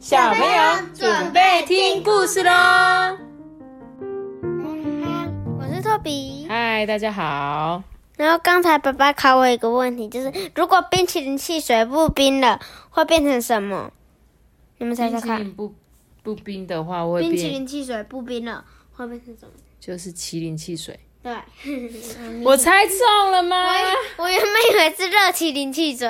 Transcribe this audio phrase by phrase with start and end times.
[0.00, 2.50] 小朋友准备听故事喽！
[5.58, 6.46] 我是托比。
[6.48, 7.82] 嗨，大家好。
[8.16, 12.58] 然后刚才爸爸考我一个问题，就是如果冰淇淋汽水不冰了，
[12.88, 13.92] 会变成什么？
[14.78, 15.52] 你们猜猜看。
[15.52, 15.74] 不
[16.22, 19.52] 不冰的话会冰淇淋汽水不冰了会变成什么？
[19.78, 20.98] 就是麒麟汽水。
[21.22, 21.36] 对，
[22.42, 23.66] 我猜中了吗？
[24.16, 26.08] 我原本以为是热麒麟汽水。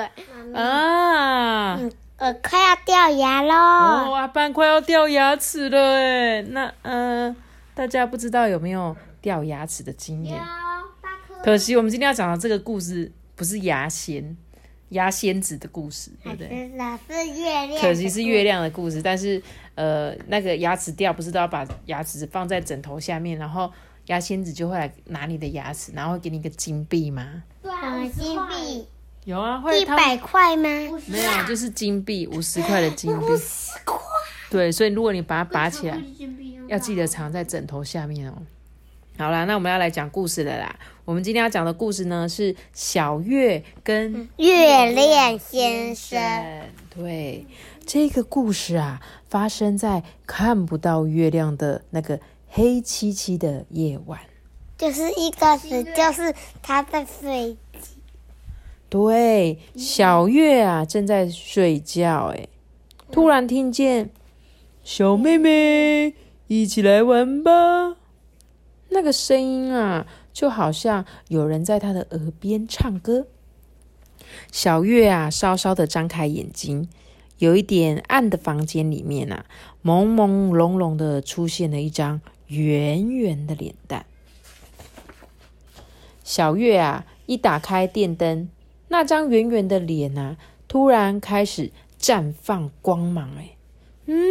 [0.55, 1.77] 啊，
[2.21, 4.11] 呃，快要掉牙喽！
[4.11, 6.43] 哇，班快要掉牙齿了哎。
[6.43, 7.35] 那嗯，
[7.73, 10.39] 大家不知道有没有掉牙齿的经验？
[11.43, 14.37] 可惜我们今天要讲的这个故事不是牙仙、
[14.89, 16.47] 牙仙子的故事，对不对？
[17.09, 17.81] 是月亮。
[17.81, 19.41] 可惜是月亮的故事，但是
[19.73, 23.71] 呃，那个牙齿掉不是都要把牙齿放在枕头下面，然后。
[24.07, 27.43] 牙仙子就会来拿你的牙齿，然后会给你一个金币吗？
[27.61, 28.87] 对啊，金币
[29.25, 30.63] 有啊，会一百块吗？
[31.05, 33.25] 没有，就是金币，五十块的金币。
[33.25, 33.99] 五十块。
[34.49, 36.01] 对，所以如果你把它拔起来，
[36.67, 38.33] 要记得藏在枕头下面哦。
[39.17, 40.75] 好啦，那我们要来讲故事了啦。
[41.05, 46.19] 我们今天要讲的故事呢是小月跟月亮先生。
[46.95, 47.45] 对，
[47.85, 52.19] 这个故事啊，发生在看不到月亮的那个。
[52.53, 54.19] 黑漆漆的夜晚，
[54.77, 57.55] 就是一开始就是他在睡
[58.91, 62.49] 对，小月啊正在睡觉，哎，
[63.09, 64.09] 突然听见
[64.83, 66.13] 小妹妹
[66.47, 67.95] 一起来玩吧，
[68.89, 73.27] 那个声音啊，就好像有人在她的耳边唱歌。
[74.51, 76.89] 小月啊，稍稍的张开眼睛，
[77.37, 79.45] 有一点暗的房间里面啊，
[79.85, 82.19] 朦朦胧胧的出现了一张。
[82.47, 84.05] 圆圆的脸蛋，
[86.21, 88.49] 小月啊，一打开电灯，
[88.91, 90.35] 那张圆圆的脸啊，
[90.67, 93.31] 突然开始绽放光芒。
[93.37, 93.55] 哎，
[94.07, 94.21] 嗯，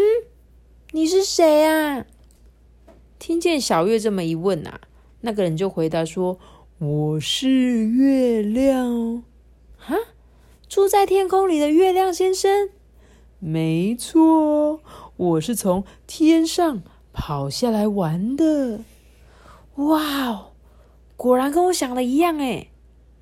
[0.91, 2.05] 你是谁啊？
[3.19, 4.83] 听见小月这么一问啊，
[5.23, 6.39] 那个人就回答说
[6.77, 9.23] ：“我是月亮。”
[9.81, 9.97] 哈，
[10.69, 12.69] 住在天空里的月亮先生？
[13.39, 14.83] 没错，
[15.17, 16.83] 我是从天上。
[17.13, 18.83] 跑下来玩的，
[19.75, 20.53] 哇哦！
[21.17, 22.69] 果然跟我想的一样哎，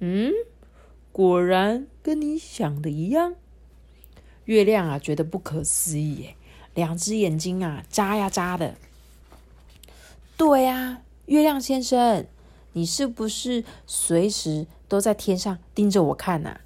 [0.01, 0.31] 嗯，
[1.19, 3.35] 果然跟你想的一样。
[4.45, 6.37] 月亮啊，觉得不可思议哎，
[6.75, 8.77] 两只眼睛啊，眨呀眨的。
[10.37, 12.25] 对呀，月亮先生，
[12.75, 16.61] 你是不是随时都在天上盯着我看呐？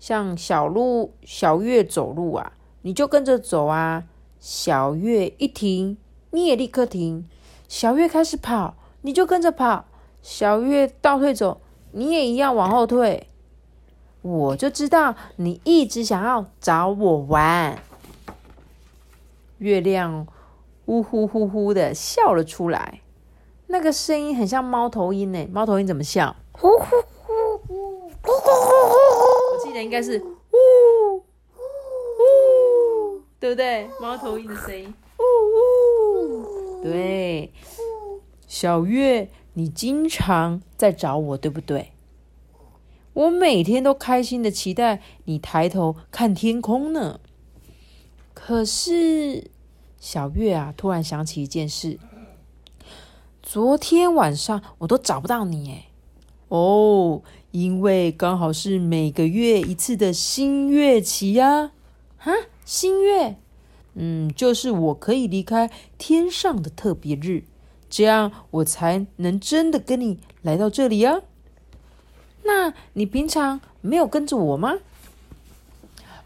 [0.00, 4.08] 像小鹿、小月走路啊，你就跟着走啊。
[4.40, 5.96] 小月一停。
[6.32, 7.28] 你也立刻停，
[7.68, 9.84] 小月开始跑，你就跟着跑。
[10.20, 11.60] 小月倒退走，
[11.92, 13.28] 你也一样往后退。
[14.22, 17.78] 我就知道你一直想要找我玩。”
[19.58, 20.26] 月亮
[20.86, 23.00] 呜呼呼呼的笑了出来，
[23.66, 25.46] 那个声音很像猫头鹰呢。
[25.52, 26.34] 猫头鹰怎么笑？
[26.52, 26.84] 呼呼
[27.26, 27.78] 呼呼
[28.22, 29.56] 呼呼呼！
[29.56, 31.22] 我记得应该是呜呜，
[33.38, 33.88] 对不对？
[34.00, 34.92] 猫头鹰的声音。
[36.82, 37.52] 对，
[38.46, 41.92] 小月，你经常在找我，对不对？
[43.12, 47.20] 我每天都开心的期待你抬头看天空呢。
[48.32, 49.50] 可是，
[49.98, 51.98] 小月啊，突然想起一件事，
[53.42, 55.88] 昨天晚上我都找不到你，哎，
[56.48, 61.72] 哦，因为刚好是每个月一次的新月期呀，
[62.16, 62.32] 哈，
[62.64, 63.36] 新月。
[63.94, 67.42] 嗯，就是我可以离开天上的特别日，
[67.90, 71.20] 这样我才能真的跟你来到这里啊。
[72.42, 74.74] 那你平常没有跟着我吗？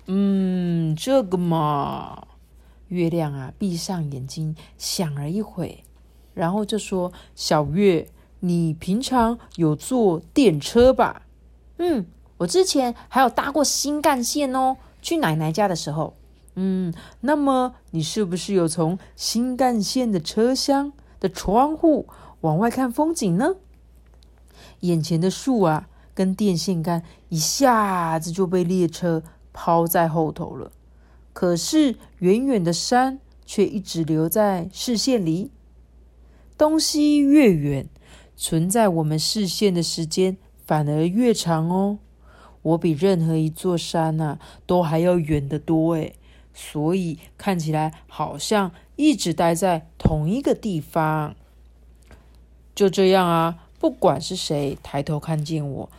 [0.07, 2.27] 嗯，这个嘛，
[2.89, 5.83] 月亮啊，闭上眼睛想了一会，
[6.35, 8.09] 然后就说：“小月，
[8.41, 11.23] 你平常有坐电车吧？”
[11.79, 12.07] 嗯，
[12.39, 16.15] 我之前还有搭过新干线哦，去奶奶家的时候。
[16.57, 22.07] 嗯，那么你是不是有从新干线的车厢的窗户
[22.43, 23.57] 往外看风景呢？
[24.81, 29.23] 眼前的树啊，跟电线杆一下子就被列车
[29.53, 30.71] 抛在后头了。
[31.33, 35.51] 可是远远的山却一直留在视线里。
[36.57, 37.89] 东西越远，
[38.37, 41.99] 存在我们视线的时间反而越长哦。
[42.63, 46.15] 我比任何一座山呐都还要远得多诶。
[46.55, 51.35] 所以看起来好像一直待在同一个地方。
[52.77, 55.91] 就这样啊，不管是谁抬头看见我，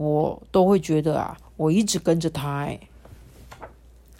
[0.00, 2.60] 我都会觉得啊，我一直跟着他。
[2.60, 2.80] 哎，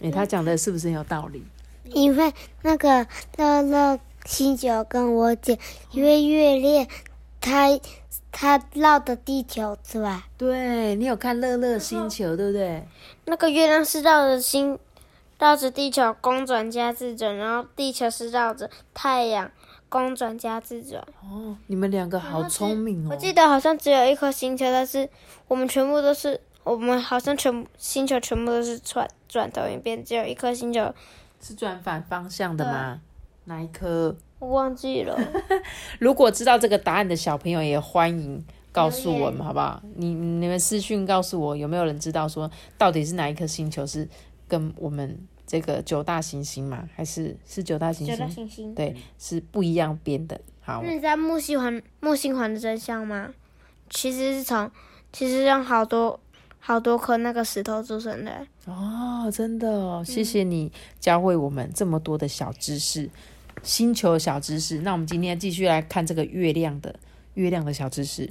[0.03, 1.43] 哎，他讲的是不是很有道理？
[1.85, 3.06] 因为那个
[3.38, 5.56] 乐乐星球跟我讲，
[5.93, 6.87] 因为月亮
[7.41, 7.81] 它
[8.31, 12.87] 它绕着地球转，对你有看乐乐星球对不对？
[13.25, 14.79] 那个月亮是绕着星
[15.38, 19.50] 绕着地球公转加自转，然后地球是绕着太阳
[19.91, 21.05] 公转加自转。
[21.23, 23.09] 哦，你们两个好聪明哦！
[23.11, 25.07] 我记得好像只有一颗星球，但是
[25.49, 30.95] 我们全部都是我们好像全部星球全部都是转转头一边，只有一颗星球
[31.43, 33.01] 是转反方向的吗？
[33.45, 34.17] 哪一颗？
[34.39, 35.19] 我忘记了。
[35.99, 38.43] 如果知道这个答案的小朋友，也欢迎
[38.73, 39.83] 告诉我们，好不好？
[39.97, 44.09] 你你们私讯告诉我，有没有人知道说到底是哪一颗星球是
[44.47, 45.19] 跟我们
[45.50, 46.88] 这个九大行星嘛？
[46.94, 48.49] 还是是九大行九大星？
[48.49, 48.73] 行星。
[48.73, 50.41] 对，是不一样编的。
[50.61, 53.35] 好那，你知道木星环木星环的真相吗？
[53.88, 54.70] 其实是从
[55.12, 56.20] 其实用好多
[56.61, 58.47] 好多颗那个石头组成的。
[58.67, 60.70] 哦，真的哦，谢谢你
[61.00, 63.11] 教会我们这么多的小知识，
[63.64, 64.79] 星球小知识。
[64.82, 66.94] 那我们今天继续来看这个月亮的
[67.35, 68.31] 月亮的小知识。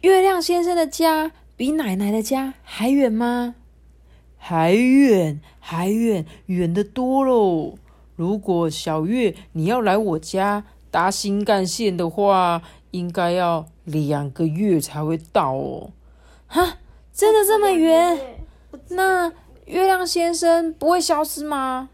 [0.00, 3.56] 月亮先生的家比奶奶的家还远吗？
[4.38, 7.74] 还远，还远，远得多喽。
[8.16, 12.62] 如果小月你要来我家搭新干线的话，
[12.92, 15.90] 应该要两个月才会到哦。
[16.46, 16.78] 哈，
[17.12, 18.18] 真的这么远？
[18.88, 19.32] 那
[19.66, 21.90] 月亮先生不会消失吗？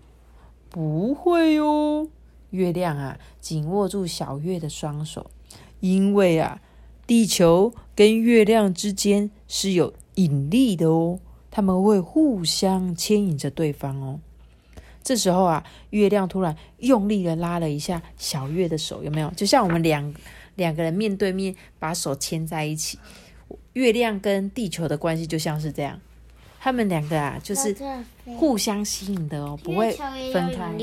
[0.70, 2.08] 不会哦。
[2.50, 5.28] 月亮啊，紧握住小月的双手，
[5.80, 6.60] 因为啊，
[7.04, 11.18] 地球跟月亮之间是有引力的哦，
[11.54, 14.18] 他们会互相牵引着对方哦。
[15.04, 19.30] 这时候啊，月亮突然用力的拉了一下小月的手，有没有？
[19.36, 20.12] 就像我们两
[20.56, 22.98] 两个人面对面把手牵在一起，
[23.74, 26.00] 月亮跟地球的关系就像是这样，
[26.58, 27.76] 他们两个啊，就是
[28.36, 29.92] 互相吸引的哦，不会
[30.32, 30.74] 分开。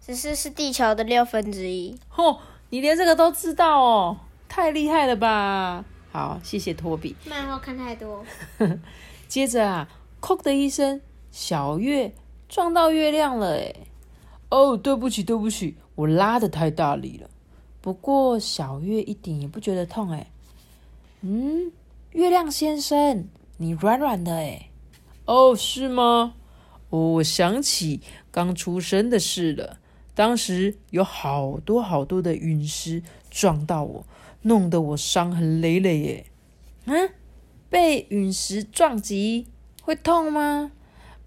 [0.00, 1.98] 只是是地球的六分之一。
[2.14, 2.38] 哦，
[2.70, 4.16] 你连这个都知道哦，
[4.48, 5.84] 太厉害了吧！
[6.12, 7.16] 好，谢谢托比。
[7.28, 8.24] 漫画看太多。
[9.26, 9.88] 接着啊，
[10.22, 11.00] 叩的一声，
[11.32, 12.14] 小月
[12.48, 13.74] 撞到月亮了，哎，
[14.50, 17.28] 哦，对不起，对不起，我拉的太大力了。
[17.80, 20.30] 不过小月一点也不觉得痛，哎，
[21.22, 21.72] 嗯，
[22.12, 24.70] 月亮先生，你软软的，哎，
[25.24, 26.34] 哦，是吗？
[26.90, 29.78] 哦，我想起刚出生的事了。
[30.14, 34.06] 当时有好多好多的陨石撞到我，
[34.42, 36.26] 弄得我伤痕累累耶。
[36.84, 37.10] 嗯，
[37.70, 39.46] 被陨石撞击
[39.82, 40.72] 会痛吗？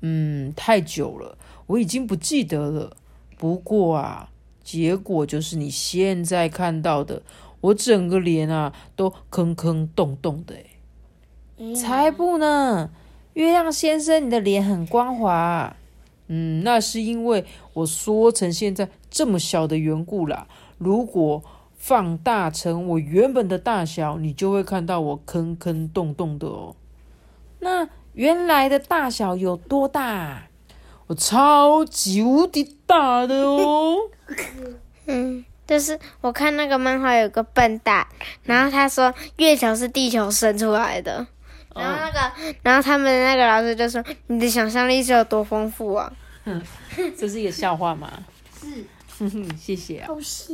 [0.01, 1.37] 嗯，太久了，
[1.67, 2.97] 我已经不记得了。
[3.37, 4.29] 不过啊，
[4.63, 7.21] 结果就是你现在看到的，
[7.61, 11.73] 我整个脸啊都坑坑洞洞的诶。
[11.73, 12.89] 才不呢！
[13.33, 15.75] 月亮先生，你的脸很光滑。
[16.27, 20.47] 嗯，那是因为我缩成现在这么小的缘故啦。
[20.77, 21.43] 如果
[21.77, 26.75] 放大成我原本的大小，你就会看到我坑坑洞洞的哦。
[27.59, 30.47] 那原来的大小有多大？
[31.07, 33.97] 我超级无敌大的哦！
[35.05, 38.07] 嗯， 就是我看那个漫画有个笨蛋，
[38.43, 41.27] 然后他说月球是地球生出来的，
[41.75, 46.11] 然后那个，然后他们那个老师就说你的想象力是有多丰富啊！
[47.15, 48.11] 这是一个笑话吗？
[48.59, 50.07] 是， 谢谢啊。
[50.07, 50.53] 好笑。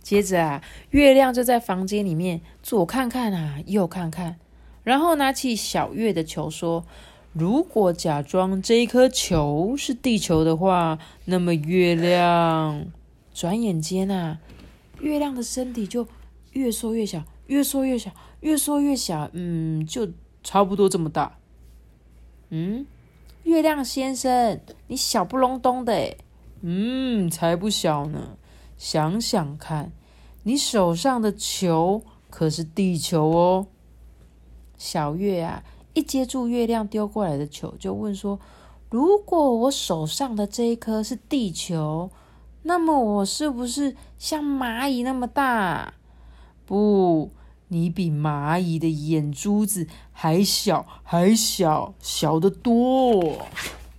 [0.00, 4.36] 接着啊，月亮就在房间里面左看看啊，右看看，
[4.82, 6.84] 然后拿起小月的球说
[7.32, 12.86] ：“如果假装这一颗球是地球的话，那么月亮……
[13.32, 14.38] 转眼间啊，
[15.00, 16.06] 月亮的身体就
[16.52, 18.10] 越缩越小，越缩越小，
[18.40, 20.08] 越缩越小，嗯，就
[20.42, 21.38] 差不多这么大。
[22.50, 22.84] 嗯，
[23.44, 26.16] 月亮先生，你小不隆咚的诶
[26.62, 28.36] 嗯，才不小呢。
[28.76, 29.92] 想想看，
[30.42, 33.66] 你手上的球可是地球哦。
[34.80, 38.40] 小月啊，一接住月亮丢过来的球，就问说
[38.88, 42.10] ：“如果我手上的这一颗是地球，
[42.62, 45.92] 那么我是不是像蚂蚁那么大？”
[46.64, 47.30] 不，
[47.68, 53.36] 你比蚂蚁的眼珠子还小，还小，小得多。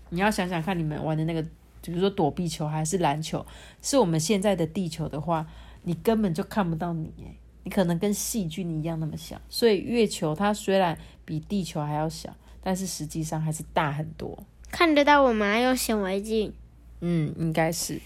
[0.09, 1.43] 你要想想看，你们玩的那个，
[1.83, 3.45] 比如说躲避球还是篮球，
[3.83, 5.45] 是我们现在的地球的话，
[5.83, 9.39] 你根本就看不到你，诶，你可能跟细菌一样那么小。
[9.49, 14.37] 所以月球它虽然比地球还要小，但是实际上还是大很多。
[14.71, 15.59] 看得到我吗？
[15.59, 16.53] 用显微镜。
[17.01, 17.99] 嗯，应该是。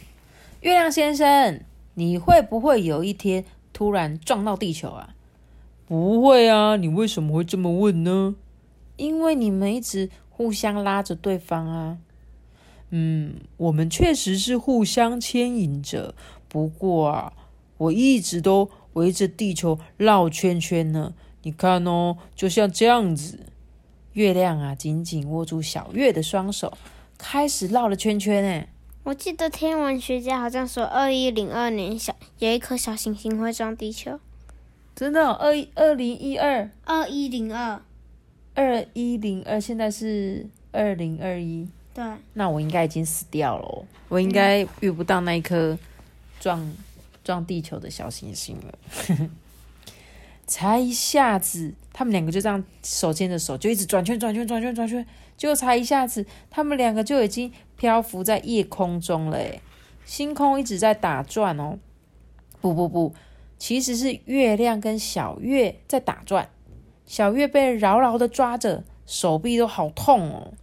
[0.61, 1.61] 月亮先生，
[1.93, 5.15] 你会不会有一天突然撞到地球啊？
[5.87, 8.35] 不会啊，你为什么会这么问呢？
[8.97, 11.97] 因为你们一直互相拉着对方啊。
[12.89, 16.15] 嗯，我们确实是互相牵引着。
[16.47, 17.33] 不过啊，
[17.77, 21.13] 我一直都围着地球绕圈圈呢。
[21.43, 23.39] 你看哦，就像这样子。
[24.13, 26.71] 月亮啊，紧紧握住小月的双手，
[27.17, 28.41] 开始绕了圈圈。
[28.41, 28.69] 哎，
[29.03, 34.17] 我记得天文学家好像说，二一零二年小有一颗小行星会撞地球。
[34.95, 35.31] 真的？
[35.33, 36.71] 二一二零一二？
[36.85, 37.81] 二一零二？
[38.53, 39.59] 二一零二？
[39.59, 41.67] 现在是二零二一。
[41.93, 42.01] 对。
[42.35, 45.77] 那我应该已经死掉了，我应该遇不到那一颗
[46.39, 46.65] 撞
[47.25, 49.29] 撞地球的小行星了。
[50.47, 55.05] 才一下子，他们两个就这样手牵着手，就一直转圈、转圈、转圈、转圈，
[55.35, 59.37] 结果才一下子，他们两个就已经漂浮在夜空中了。
[59.37, 59.59] 诶，
[60.05, 61.79] 星空一直在打转哦。
[62.61, 63.15] 不不不，
[63.57, 66.49] 其实是月亮跟小月在打转，
[67.07, 70.53] 小月被牢牢的抓着，手臂都好痛哦。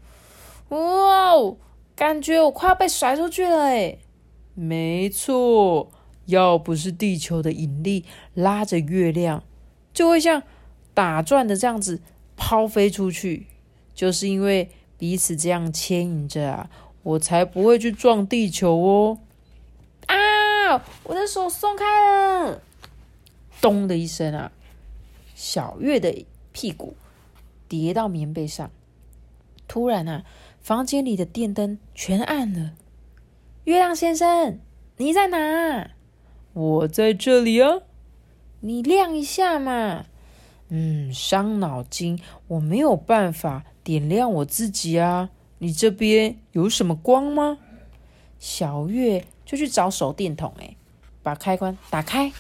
[0.69, 1.57] 哇哦，
[1.97, 3.99] 感觉我快要被甩出去了诶，
[4.55, 5.91] 没错，
[6.27, 9.43] 要不是地球的引力拉着月亮。
[9.93, 10.43] 就会像
[10.95, 12.01] 打转的这样子
[12.37, 13.47] 抛飞出去，
[13.95, 16.71] 就是因为彼此这样牵引着啊，
[17.03, 19.19] 我才不会去撞地球哦！
[20.07, 22.63] 啊，我的手松开了，
[23.61, 24.51] 咚的一声啊，
[25.35, 26.95] 小月的屁股
[27.69, 28.71] 跌到棉被上。
[29.69, 30.25] 突然啊，
[30.61, 32.73] 房间里的电灯全暗了。
[33.65, 34.59] 月亮先生，
[34.97, 35.91] 你在哪？
[36.53, 37.79] 我在这里啊。
[38.61, 40.07] 你亮一下嘛，
[40.69, 45.31] 嗯，伤脑筋，我没有办法点亮我自己啊。
[45.59, 47.59] 你这边有什么光吗？
[48.39, 50.77] 小月就去找手电筒，哎，
[51.23, 52.33] 把开关打开。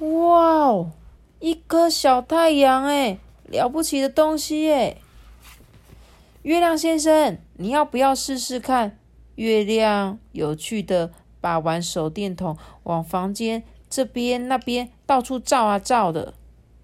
[0.00, 0.92] 哇哦，
[1.40, 4.96] 一颗小太阳，哎，了不起的东西，哎。
[6.42, 8.98] 月亮先生，你要不要试试看？
[9.34, 13.62] 月亮有趣的把玩手电筒往房间。
[13.90, 16.34] 这边那边到处照啊照的，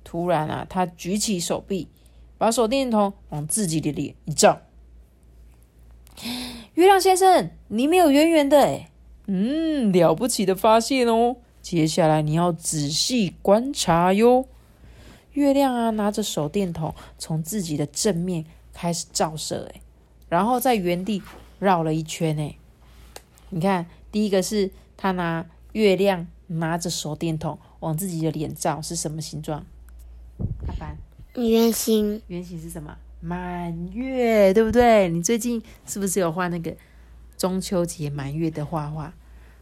[0.03, 1.89] 突然啊，他举起手臂，
[2.39, 4.63] 把手电筒往自己的脸一照。
[6.73, 8.91] 月亮先生，里面有圆圆的哎，
[9.27, 11.37] 嗯，了不起的发现哦！
[11.61, 14.47] 接下来你要仔细观察哟。
[15.33, 19.81] 月亮啊，拿着手电筒从自己的正面开始照射哎，
[20.31, 21.23] 然后在原地
[21.59, 22.57] 绕了一圈哎。
[23.55, 26.27] 你看，第一个是他拿月亮。
[26.47, 29.65] 拿着手电筒往自己的脸照是什么形状？
[30.69, 30.95] 阿凡，
[31.37, 32.21] 圆形。
[32.27, 32.95] 圆形是什么？
[33.21, 35.09] 满月，对不对？
[35.09, 36.77] 你最近是不是有画那个
[37.39, 39.15] 中秋节满月的画画？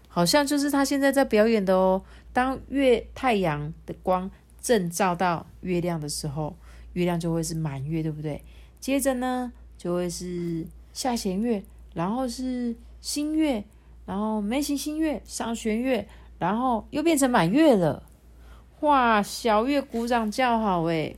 [0.08, 2.02] 好像就是他现在在表演的哦。
[2.32, 4.28] 当月太阳的光
[4.60, 6.56] 正照到月亮的时候，
[6.94, 8.42] 月亮就会是满月，对不对？
[8.80, 11.62] 接着呢，就会是下弦月，
[11.94, 13.64] 然后是新月，
[14.06, 16.08] 然后眉形新月、上弦月。
[16.38, 18.02] 然后又变成满月了，
[18.80, 19.22] 哇！
[19.22, 21.16] 小月鼓掌叫好诶，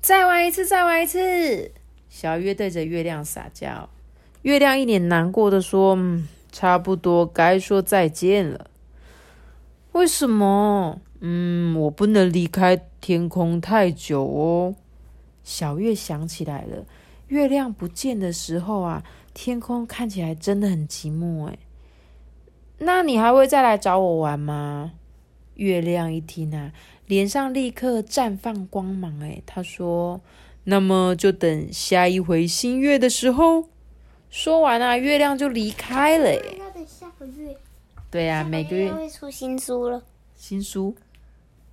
[0.00, 1.72] 再玩一次，再玩一次。
[2.08, 3.88] 小月对着月亮撒娇，
[4.42, 8.70] 月亮一脸难过的说：“嗯，差不多该说再见了。”
[9.90, 11.00] 为什么？
[11.18, 14.76] 嗯，我不能离开天空太久哦。
[15.42, 16.86] 小月想起来了，
[17.26, 19.02] 月亮不见的时候啊，
[19.34, 21.58] 天空看起来真的很寂寞哎。
[22.78, 24.92] 那你还会再来找我玩吗？
[25.54, 26.72] 月亮一听啊，
[27.06, 29.20] 脸上立刻绽放光芒。
[29.20, 30.20] 哎，他说
[30.64, 33.68] ：“那么就等下一回新月的时候。”
[34.30, 36.34] 说完啊，月亮就离开了。
[36.34, 37.54] 要等下个月。
[38.10, 40.02] 对呀，每个月会出新书了。
[40.34, 40.96] 新书？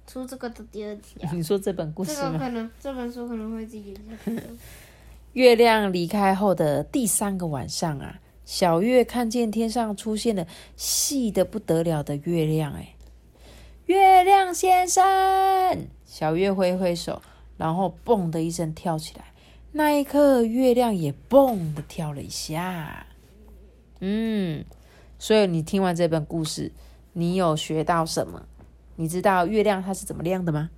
[0.06, 1.16] 出这个的第二集。
[1.34, 2.38] 你说这本故事吗？
[2.38, 3.98] 可能这本书可能会自己。
[5.34, 8.20] 月亮离开后的第三个晚上啊。
[8.46, 12.96] 小月看见天上出现了细的不得了的月亮，哎，
[13.86, 15.04] 月亮先生！
[16.04, 17.22] 小月挥挥手，
[17.58, 19.26] 然后嘣的一声跳起来。
[19.72, 23.06] 那一刻，月亮也嘣的跳了一下。
[24.00, 24.66] 嗯，
[25.20, 26.72] 所以你听完这本故事，
[27.14, 28.48] 你有学到什么？
[28.96, 30.72] 你知道月亮它是怎么亮的吗？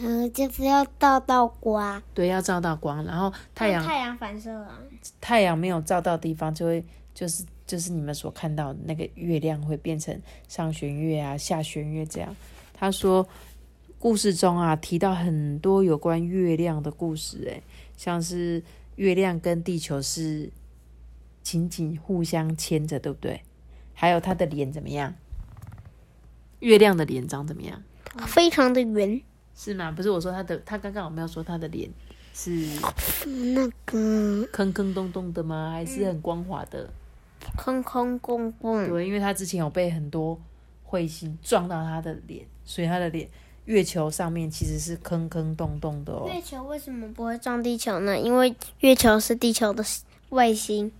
[0.00, 2.00] 嗯，就是要照到光。
[2.14, 4.78] 对，要照到光，然后太阳太阳反射啊。
[5.20, 12.34] 太阳没有照到地方，就会就是就是你们所看到的那个月亮会变成上弦月啊、下弦月这样。
[12.72, 13.26] 他说，
[13.98, 17.62] 故事中啊提到很多有关月亮的故事，诶，
[17.96, 18.62] 像是
[18.94, 20.48] 月亮跟地球是
[21.42, 23.42] 紧紧互相牵着，对不对？
[23.94, 25.12] 还有他的脸怎么样？
[26.60, 27.82] 月亮的脸长怎么样？
[28.28, 29.20] 非常的圆。
[29.60, 29.90] 是吗？
[29.90, 31.90] 不是我说他的，他刚刚有没有说他的脸
[32.32, 32.50] 是
[33.52, 35.72] 那个坑坑洞洞的吗？
[35.72, 36.88] 还是很光滑的？
[37.56, 40.38] 坑坑公公，对，因为他之前有被很多
[40.88, 43.28] 彗星撞到他的脸，所以他的脸
[43.64, 46.30] 月球上面其实是坑坑洞洞的哦。
[46.32, 48.16] 月球为什么不会撞地球呢？
[48.16, 49.84] 因为月球是地球的
[50.28, 50.92] 卫星。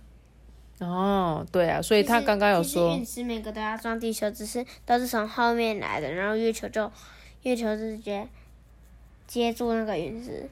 [0.79, 6.91] 哦，对啊，所以他刚刚有其实说陨，石每个都要撞地球，只是都是从后面来的，然后月球就
[7.43, 8.27] 月球就直接
[9.29, 10.49] 接住那个陨石。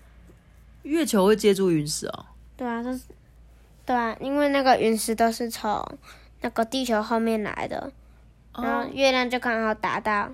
[0.84, 2.25] 月球会接住陨石哦。
[2.55, 3.01] 对啊，就是
[3.84, 5.84] 对啊，因为那个陨石都是从
[6.41, 7.91] 那个地球后面来的，
[8.55, 10.29] 然后哦月亮就刚好打到，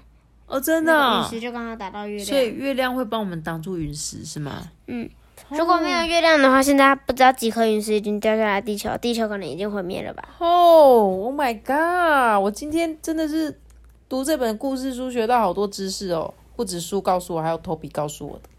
[0.46, 2.50] 哦，真的哦、陨石就刚好打到月亮所以。
[2.50, 4.62] 月亮会帮我们挡住陨石是吗？
[4.88, 5.10] 嗯，
[5.50, 10.24] 如果没有月亮的话，现在不知道几颗陨石已经掉下来地球，地球可能已经毁灭了吧？
[10.40, 12.44] 哦、oh my god！
[12.44, 13.58] 我今天真的是
[14.10, 18.50] 读这本故事书学到好多知识哦，不止书告诉我，还有托比告诉我的。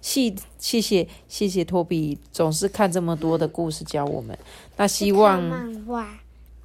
[0.00, 4.38] 谢谢谢谢谢托比，总是看这么多的故事教我们。
[4.76, 6.08] 那希望漫画，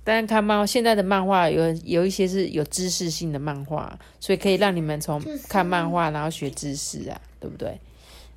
[0.03, 7.79] 当然看漫画，现在的漫画有有一些是有知识性的漫画，所以可以让你们从看漫画然后学知识啊，对不对？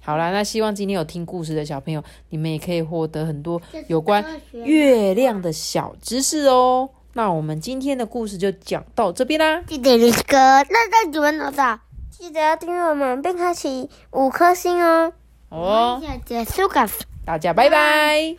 [0.00, 6.88] 好啦，那希望今天有听故事的小朋友，你们也可以获得很多有关月亮的小知识哦。
[7.12, 9.62] 那我们今天的故事就讲到这边啦。
[9.66, 11.80] 记得那个那那你们多少？
[12.18, 15.12] 记得要订阅我们并开启五颗星哦。
[15.50, 16.88] 好哦，要结束感。
[17.26, 18.34] 大家拜拜。